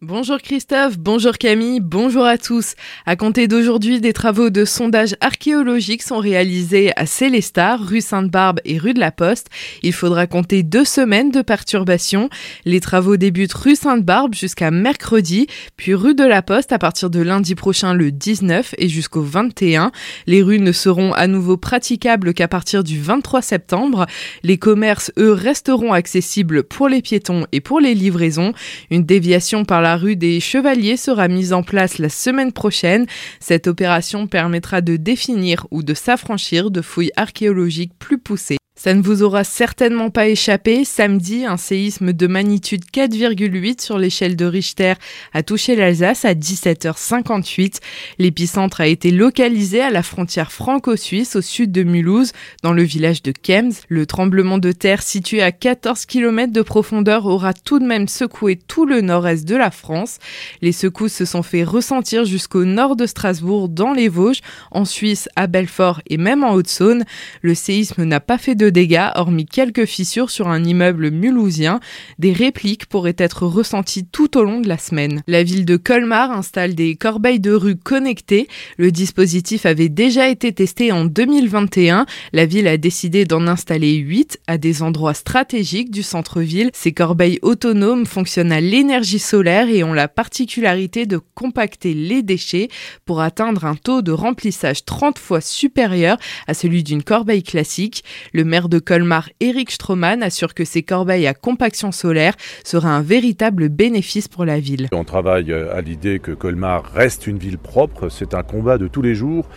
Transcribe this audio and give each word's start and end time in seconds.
Bonjour 0.00 0.38
Christophe, 0.38 0.96
bonjour 0.96 1.36
Camille, 1.38 1.80
bonjour 1.80 2.24
à 2.24 2.38
tous. 2.38 2.76
À 3.04 3.16
compter 3.16 3.48
d'aujourd'hui, 3.48 4.00
des 4.00 4.12
travaux 4.12 4.48
de 4.48 4.64
sondage 4.64 5.16
archéologique 5.20 6.04
sont 6.04 6.18
réalisés 6.18 6.92
à 6.94 7.04
Célestat, 7.04 7.74
rue 7.78 8.00
Sainte-Barbe 8.00 8.60
et 8.64 8.78
rue 8.78 8.94
de 8.94 9.00
la 9.00 9.10
Poste. 9.10 9.48
Il 9.82 9.92
faudra 9.92 10.28
compter 10.28 10.62
deux 10.62 10.84
semaines 10.84 11.32
de 11.32 11.42
perturbations. 11.42 12.30
Les 12.64 12.78
travaux 12.78 13.16
débutent 13.16 13.52
rue 13.54 13.74
Sainte-Barbe 13.74 14.36
jusqu'à 14.36 14.70
mercredi, 14.70 15.48
puis 15.76 15.94
rue 15.94 16.14
de 16.14 16.22
la 16.22 16.42
Poste 16.42 16.70
à 16.70 16.78
partir 16.78 17.10
de 17.10 17.18
lundi 17.18 17.56
prochain 17.56 17.92
le 17.92 18.12
19 18.12 18.76
et 18.78 18.88
jusqu'au 18.88 19.22
21. 19.22 19.90
Les 20.28 20.42
rues 20.42 20.60
ne 20.60 20.70
seront 20.70 21.12
à 21.12 21.26
nouveau 21.26 21.56
praticables 21.56 22.34
qu'à 22.34 22.46
partir 22.46 22.84
du 22.84 23.00
23 23.00 23.42
septembre. 23.42 24.06
Les 24.44 24.58
commerces, 24.58 25.10
eux, 25.18 25.32
resteront 25.32 25.92
accessibles 25.92 26.62
pour 26.62 26.88
les 26.88 27.02
piétons 27.02 27.46
et 27.50 27.60
pour 27.60 27.80
les 27.80 27.96
livraisons. 27.96 28.52
Une 28.92 29.04
déviation 29.04 29.64
par 29.64 29.82
la 29.82 29.87
la 29.88 29.96
rue 29.96 30.16
des 30.16 30.38
Chevaliers 30.38 30.98
sera 30.98 31.28
mise 31.28 31.54
en 31.54 31.62
place 31.62 31.96
la 31.96 32.10
semaine 32.10 32.52
prochaine. 32.52 33.06
Cette 33.40 33.68
opération 33.68 34.26
permettra 34.26 34.82
de 34.82 34.96
définir 34.96 35.66
ou 35.70 35.82
de 35.82 35.94
s'affranchir 35.94 36.70
de 36.70 36.82
fouilles 36.82 37.10
archéologiques 37.16 37.94
plus 37.98 38.18
poussées. 38.18 38.58
Ça 38.78 38.94
ne 38.94 39.02
vous 39.02 39.24
aura 39.24 39.42
certainement 39.42 40.08
pas 40.08 40.28
échappé. 40.28 40.84
Samedi, 40.84 41.44
un 41.44 41.56
séisme 41.56 42.12
de 42.12 42.26
magnitude 42.28 42.84
4,8 42.94 43.82
sur 43.82 43.98
l'échelle 43.98 44.36
de 44.36 44.44
Richter 44.44 44.92
a 45.32 45.42
touché 45.42 45.74
l'Alsace 45.74 46.24
à 46.24 46.34
17h58. 46.34 47.80
L'épicentre 48.20 48.80
a 48.80 48.86
été 48.86 49.10
localisé 49.10 49.80
à 49.80 49.90
la 49.90 50.04
frontière 50.04 50.52
franco-suisse 50.52 51.34
au 51.34 51.42
sud 51.42 51.72
de 51.72 51.82
Mulhouse, 51.82 52.30
dans 52.62 52.72
le 52.72 52.84
village 52.84 53.24
de 53.24 53.32
Kems. 53.32 53.72
Le 53.88 54.06
tremblement 54.06 54.58
de 54.58 54.70
terre 54.70 55.02
situé 55.02 55.42
à 55.42 55.50
14 55.50 56.06
km 56.06 56.52
de 56.52 56.62
profondeur 56.62 57.26
aura 57.26 57.54
tout 57.54 57.80
de 57.80 57.84
même 57.84 58.06
secoué 58.06 58.54
tout 58.54 58.86
le 58.86 59.00
nord-est 59.00 59.44
de 59.44 59.56
la 59.56 59.72
France. 59.72 60.18
Les 60.62 60.70
secousses 60.70 61.14
se 61.14 61.24
sont 61.24 61.42
fait 61.42 61.64
ressentir 61.64 62.24
jusqu'au 62.24 62.64
nord 62.64 62.94
de 62.94 63.06
Strasbourg, 63.06 63.68
dans 63.68 63.92
les 63.92 64.08
Vosges, 64.08 64.40
en 64.70 64.84
Suisse, 64.84 65.28
à 65.34 65.48
Belfort 65.48 66.00
et 66.08 66.16
même 66.16 66.44
en 66.44 66.52
Haute-Saône. 66.52 67.04
Le 67.42 67.56
séisme 67.56 68.04
n'a 68.04 68.20
pas 68.20 68.38
fait 68.38 68.54
de 68.54 68.67
dégâts, 68.70 69.10
hormis 69.14 69.46
quelques 69.46 69.84
fissures 69.84 70.30
sur 70.30 70.48
un 70.48 70.64
immeuble 70.64 71.10
mulhousien. 71.10 71.80
Des 72.18 72.32
répliques 72.32 72.86
pourraient 72.86 73.16
être 73.18 73.46
ressenties 73.46 74.06
tout 74.06 74.36
au 74.36 74.44
long 74.44 74.60
de 74.60 74.68
la 74.68 74.78
semaine. 74.78 75.22
La 75.26 75.42
ville 75.42 75.64
de 75.64 75.76
Colmar 75.76 76.30
installe 76.30 76.74
des 76.74 76.96
corbeilles 76.96 77.40
de 77.40 77.52
rue 77.52 77.76
connectées. 77.76 78.48
Le 78.76 78.90
dispositif 78.90 79.66
avait 79.66 79.88
déjà 79.88 80.28
été 80.28 80.52
testé 80.52 80.92
en 80.92 81.04
2021. 81.04 82.06
La 82.32 82.46
ville 82.46 82.68
a 82.68 82.76
décidé 82.76 83.24
d'en 83.24 83.46
installer 83.46 83.94
8 83.94 84.40
à 84.46 84.58
des 84.58 84.82
endroits 84.82 85.14
stratégiques 85.14 85.90
du 85.90 86.02
centre-ville. 86.02 86.70
Ces 86.74 86.92
corbeilles 86.92 87.38
autonomes 87.42 88.06
fonctionnent 88.06 88.52
à 88.52 88.60
l'énergie 88.60 89.18
solaire 89.18 89.68
et 89.68 89.84
ont 89.84 89.92
la 89.92 90.08
particularité 90.08 91.06
de 91.06 91.20
compacter 91.34 91.94
les 91.94 92.22
déchets 92.22 92.68
pour 93.04 93.20
atteindre 93.20 93.64
un 93.64 93.74
taux 93.74 94.02
de 94.02 94.12
remplissage 94.12 94.84
30 94.84 95.18
fois 95.18 95.40
supérieur 95.40 96.18
à 96.46 96.54
celui 96.54 96.82
d'une 96.82 97.02
corbeille 97.02 97.42
classique. 97.42 98.04
Le 98.32 98.44
de 98.66 98.80
Colmar, 98.80 99.30
Eric 99.38 99.70
Stroman, 99.70 100.24
assure 100.24 100.54
que 100.54 100.64
ces 100.64 100.82
corbeilles 100.82 101.28
à 101.28 101.34
compaction 101.34 101.92
solaire 101.92 102.34
seraient 102.64 102.88
un 102.88 103.02
véritable 103.02 103.68
bénéfice 103.68 104.26
pour 104.26 104.44
la 104.44 104.58
ville. 104.58 104.88
On 104.90 105.04
travaille 105.04 105.52
à 105.52 105.80
l'idée 105.80 106.18
que 106.18 106.32
Colmar 106.32 106.90
reste 106.92 107.28
une 107.28 107.38
ville 107.38 107.58
propre. 107.58 108.08
C'est 108.08 108.34
un 108.34 108.42
combat 108.42 108.78
de 108.78 108.88
tous 108.88 109.02
les 109.02 109.14
jours 109.14 109.48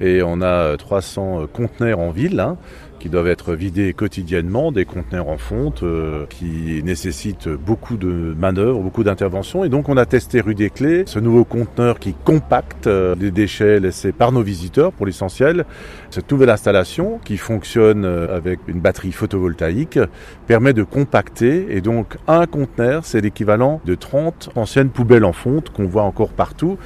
et 0.00 0.20
on 0.22 0.42
a 0.42 0.76
300 0.76 1.46
conteneurs 1.52 2.00
en 2.00 2.10
ville. 2.10 2.38
Hein 2.40 2.58
qui 3.00 3.08
doivent 3.08 3.26
être 3.26 3.54
vidés 3.54 3.94
quotidiennement, 3.94 4.70
des 4.70 4.84
conteneurs 4.84 5.28
en 5.28 5.38
fonte 5.38 5.82
euh, 5.82 6.26
qui 6.28 6.82
nécessitent 6.84 7.48
beaucoup 7.48 7.96
de 7.96 8.34
manœuvres, 8.38 8.80
beaucoup 8.80 9.02
d'interventions. 9.02 9.64
Et 9.64 9.68
donc 9.70 9.88
on 9.88 9.96
a 9.96 10.04
testé 10.04 10.40
rue 10.40 10.54
des 10.54 10.70
Clés, 10.70 11.04
ce 11.06 11.18
nouveau 11.18 11.44
conteneur 11.44 11.98
qui 11.98 12.14
compacte 12.24 12.86
euh, 12.86 13.16
les 13.18 13.30
déchets 13.30 13.80
laissés 13.80 14.12
par 14.12 14.32
nos 14.32 14.42
visiteurs 14.42 14.92
pour 14.92 15.06
l'essentiel. 15.06 15.64
Cette 16.10 16.30
nouvelle 16.30 16.50
installation 16.50 17.18
qui 17.24 17.38
fonctionne 17.38 18.04
euh, 18.04 18.36
avec 18.36 18.60
une 18.68 18.80
batterie 18.80 19.12
photovoltaïque 19.12 19.98
permet 20.46 20.74
de 20.74 20.82
compacter 20.82 21.66
et 21.70 21.80
donc 21.80 22.18
un 22.28 22.46
conteneur 22.46 23.06
c'est 23.06 23.22
l'équivalent 23.22 23.80
de 23.86 23.94
30 23.94 24.50
anciennes 24.56 24.90
poubelles 24.90 25.24
en 25.24 25.32
fonte 25.32 25.70
qu'on 25.70 25.86
voit 25.86 26.02
encore 26.02 26.30
partout. 26.30 26.76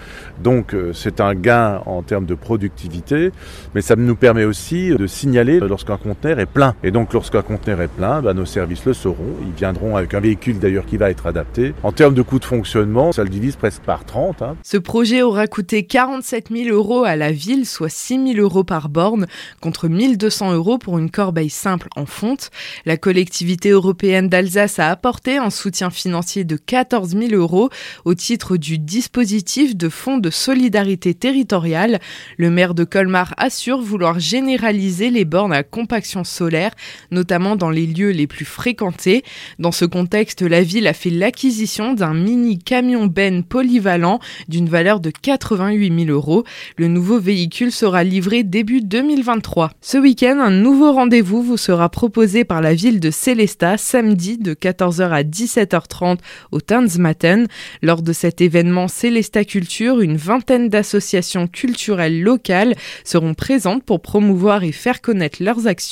Donc 0.42 0.76
c'est 0.92 1.20
un 1.20 1.34
gain 1.34 1.82
en 1.86 2.02
termes 2.02 2.26
de 2.26 2.34
productivité, 2.34 3.32
mais 3.74 3.80
ça 3.80 3.96
nous 3.96 4.14
permet 4.14 4.44
aussi 4.44 4.90
de 4.90 5.06
signaler 5.06 5.58
lorsqu'un 5.58 5.96
conteneur 6.04 6.38
est 6.38 6.46
plein. 6.46 6.74
Et 6.84 6.90
donc 6.90 7.12
lorsqu'un 7.14 7.40
conteneur 7.40 7.80
est 7.80 7.88
plein, 7.88 8.20
bah, 8.20 8.34
nos 8.34 8.44
services 8.44 8.84
le 8.84 8.92
sauront. 8.92 9.34
Ils 9.40 9.54
viendront 9.54 9.96
avec 9.96 10.12
un 10.12 10.20
véhicule 10.20 10.58
d'ailleurs 10.58 10.84
qui 10.84 10.98
va 10.98 11.10
être 11.10 11.26
adapté. 11.26 11.72
En 11.82 11.92
termes 11.92 12.14
de 12.14 12.20
coût 12.20 12.38
de 12.38 12.44
fonctionnement, 12.44 13.10
ça 13.12 13.24
le 13.24 13.30
divise 13.30 13.56
presque 13.56 13.82
par 13.82 14.04
30. 14.04 14.42
Hein. 14.42 14.56
Ce 14.62 14.76
projet 14.76 15.22
aura 15.22 15.46
coûté 15.46 15.84
47 15.86 16.48
000 16.54 16.68
euros 16.68 17.04
à 17.04 17.16
la 17.16 17.32
ville, 17.32 17.64
soit 17.64 17.88
6 17.88 18.34
000 18.34 18.38
euros 18.38 18.64
par 18.64 18.90
borne, 18.90 19.26
contre 19.62 19.88
1200 19.88 20.52
euros 20.52 20.76
pour 20.76 20.98
une 20.98 21.10
corbeille 21.10 21.50
simple 21.50 21.88
en 21.96 22.04
fonte. 22.04 22.50
La 22.84 22.98
collectivité 22.98 23.70
européenne 23.70 24.28
d'Alsace 24.28 24.78
a 24.78 24.90
apporté 24.90 25.38
un 25.38 25.50
soutien 25.50 25.88
financier 25.88 26.44
de 26.44 26.56
14 26.56 27.16
000 27.16 27.32
euros 27.32 27.70
au 28.04 28.12
titre 28.14 28.58
du 28.58 28.78
dispositif 28.78 29.74
de 29.74 29.88
fonds 29.88 30.18
de 30.18 30.28
solidarité 30.28 31.14
territoriale. 31.14 31.98
Le 32.36 32.50
maire 32.50 32.74
de 32.74 32.84
Colmar 32.84 33.32
assure 33.38 33.80
vouloir 33.80 34.18
généraliser 34.18 35.08
les 35.08 35.24
bornes 35.24 35.54
à 35.54 35.62
compagnie 35.62 35.93
solaire, 36.24 36.72
notamment 37.10 37.56
dans 37.56 37.70
les 37.70 37.86
lieux 37.86 38.10
les 38.10 38.26
plus 38.26 38.44
fréquentés. 38.44 39.22
Dans 39.58 39.72
ce 39.72 39.84
contexte, 39.84 40.42
la 40.42 40.62
ville 40.62 40.86
a 40.86 40.92
fait 40.92 41.10
l'acquisition 41.10 41.94
d'un 41.94 42.14
mini 42.14 42.58
camion 42.58 43.06
Ben 43.06 43.42
polyvalent 43.42 44.18
d'une 44.48 44.68
valeur 44.68 45.00
de 45.00 45.10
88 45.10 46.06
000 46.06 46.10
euros. 46.10 46.44
Le 46.76 46.88
nouveau 46.88 47.18
véhicule 47.18 47.72
sera 47.72 48.04
livré 48.04 48.42
début 48.42 48.80
2023. 48.80 49.70
Ce 49.80 49.98
week-end, 49.98 50.38
un 50.40 50.50
nouveau 50.50 50.92
rendez-vous 50.92 51.42
vous 51.42 51.56
sera 51.56 51.88
proposé 51.88 52.44
par 52.44 52.60
la 52.60 52.74
ville 52.74 53.00
de 53.00 53.10
Célestat 53.10 53.78
samedi 53.78 54.38
de 54.38 54.54
14h 54.54 55.10
à 55.10 55.22
17h30 55.22 56.18
au 56.52 56.60
Tanzmatten. 56.60 57.46
Lors 57.82 58.02
de 58.02 58.12
cet 58.12 58.40
événement 58.40 58.88
Célestat 58.88 59.44
Culture, 59.44 60.00
une 60.00 60.16
vingtaine 60.16 60.68
d'associations 60.68 61.46
culturelles 61.46 62.22
locales 62.22 62.74
seront 63.04 63.34
présentes 63.34 63.84
pour 63.84 64.00
promouvoir 64.00 64.64
et 64.64 64.72
faire 64.72 65.00
connaître 65.00 65.42
leurs 65.42 65.66
actions 65.66 65.83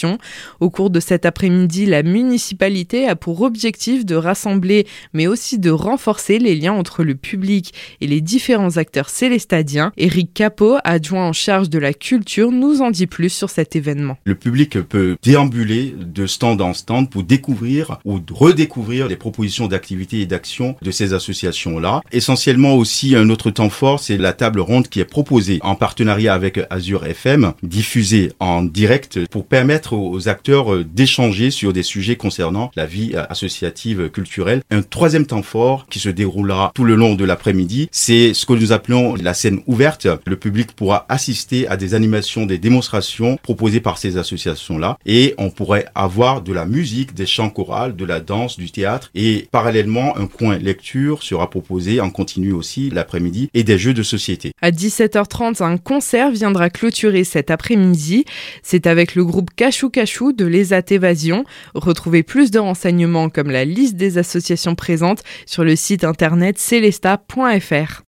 au 0.60 0.70
cours 0.70 0.90
de 0.90 1.00
cet 1.00 1.26
après-midi, 1.26 1.86
la 1.86 2.02
municipalité 2.02 3.06
a 3.08 3.16
pour 3.16 3.42
objectif 3.42 4.04
de 4.04 4.14
rassembler, 4.14 4.86
mais 5.12 5.26
aussi 5.26 5.58
de 5.58 5.70
renforcer 5.70 6.38
les 6.38 6.54
liens 6.54 6.72
entre 6.72 7.04
le 7.04 7.14
public 7.14 7.74
et 8.00 8.06
les 8.06 8.20
différents 8.20 8.76
acteurs 8.76 9.08
célestadiens. 9.08 9.92
Eric 9.96 10.32
Capot, 10.34 10.76
adjoint 10.84 11.28
en 11.28 11.32
charge 11.32 11.70
de 11.70 11.78
la 11.78 11.92
culture, 11.92 12.50
nous 12.50 12.82
en 12.82 12.90
dit 12.90 13.06
plus 13.06 13.30
sur 13.30 13.50
cet 13.50 13.76
événement. 13.76 14.16
Le 14.24 14.34
public 14.34 14.80
peut 14.80 15.16
déambuler 15.22 15.94
de 15.98 16.26
stand 16.26 16.60
en 16.60 16.74
stand 16.74 17.10
pour 17.10 17.22
découvrir 17.22 17.98
ou 18.04 18.20
redécouvrir 18.30 19.08
les 19.08 19.16
propositions 19.16 19.66
d'activités 19.66 20.20
et 20.20 20.26
d'actions 20.26 20.76
de 20.82 20.90
ces 20.90 21.14
associations-là. 21.14 22.02
Essentiellement 22.12 22.74
aussi, 22.74 23.14
un 23.16 23.28
autre 23.30 23.50
temps 23.50 23.70
fort, 23.70 24.00
c'est 24.00 24.16
la 24.16 24.32
table 24.32 24.60
ronde 24.60 24.88
qui 24.88 25.00
est 25.00 25.04
proposée 25.04 25.58
en 25.62 25.74
partenariat 25.74 26.34
avec 26.34 26.60
Azure 26.70 27.06
FM, 27.06 27.52
diffusée 27.62 28.32
en 28.40 28.62
direct 28.62 29.20
pour 29.28 29.46
permettre 29.46 29.81
aux 29.90 30.28
acteurs 30.28 30.72
euh, 30.72 30.84
d'échanger 30.84 31.50
sur 31.50 31.72
des 31.72 31.82
sujets 31.82 32.16
concernant 32.16 32.70
la 32.76 32.86
vie 32.86 33.12
euh, 33.14 33.24
associative 33.28 34.10
culturelle. 34.10 34.62
Un 34.70 34.82
troisième 34.82 35.26
temps 35.26 35.42
fort 35.42 35.86
qui 35.90 35.98
se 35.98 36.08
déroulera 36.08 36.72
tout 36.74 36.84
le 36.84 36.94
long 36.94 37.14
de 37.14 37.24
l'après-midi, 37.24 37.88
c'est 37.90 38.34
ce 38.34 38.46
que 38.46 38.52
nous 38.52 38.72
appelons 38.72 39.14
la 39.16 39.34
scène 39.34 39.60
ouverte. 39.66 40.06
Le 40.26 40.36
public 40.36 40.72
pourra 40.72 41.06
assister 41.08 41.66
à 41.68 41.76
des 41.76 41.94
animations, 41.94 42.46
des 42.46 42.58
démonstrations 42.58 43.38
proposées 43.42 43.80
par 43.80 43.98
ces 43.98 44.16
associations-là 44.16 44.98
et 45.04 45.34
on 45.38 45.50
pourrait 45.50 45.86
avoir 45.94 46.42
de 46.42 46.52
la 46.52 46.64
musique, 46.64 47.14
des 47.14 47.26
chants 47.26 47.50
chorales, 47.50 47.96
de 47.96 48.04
la 48.04 48.20
danse, 48.20 48.56
du 48.56 48.70
théâtre 48.70 49.10
et 49.14 49.48
parallèlement 49.50 50.16
un 50.16 50.26
coin 50.26 50.58
lecture 50.58 51.22
sera 51.22 51.50
proposé 51.50 52.00
en 52.00 52.10
continu 52.10 52.52
aussi 52.52 52.90
l'après-midi 52.90 53.50
et 53.54 53.64
des 53.64 53.78
jeux 53.78 53.94
de 53.94 54.02
société. 54.02 54.52
À 54.60 54.70
17h30, 54.70 55.62
un 55.62 55.76
concert 55.76 56.30
viendra 56.30 56.70
clôturer 56.70 57.24
cet 57.24 57.50
après-midi. 57.50 58.24
C'est 58.62 58.86
avec 58.86 59.14
le 59.14 59.24
groupe 59.24 59.50
Cachou 59.62 59.90
Cachou 59.90 60.32
de 60.32 60.44
l'ESAT 60.44 60.90
Évasion. 60.90 61.44
Retrouvez 61.76 62.24
plus 62.24 62.50
de 62.50 62.58
renseignements 62.58 63.28
comme 63.28 63.48
la 63.48 63.64
liste 63.64 63.94
des 63.94 64.18
associations 64.18 64.74
présentes 64.74 65.22
sur 65.46 65.62
le 65.62 65.76
site 65.76 66.02
internet 66.02 66.58
celesta.fr. 66.58 68.00